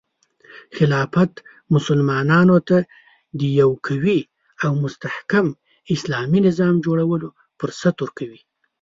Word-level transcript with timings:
خلافت 0.75 1.33
مسلمانانو 1.73 2.57
ته 2.67 2.77
د 3.39 3.41
یو 3.59 3.69
قوي 3.87 4.19
او 4.63 4.71
مستحکم 4.83 5.47
اسلامي 5.95 6.39
نظام 6.47 6.75
جوړولو 6.85 7.27
فرصت 7.59 7.95
ورکوي. 7.99 8.41